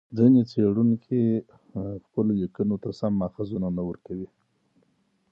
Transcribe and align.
ځیني 0.17 0.41
څېړونکي 0.51 1.21
خپلو 2.05 2.31
لیکنو 2.41 2.75
ته 2.83 2.89
سم 2.99 3.13
ماخذونه 3.21 3.67
نه 3.77 3.83
ورکوي. 3.89 4.27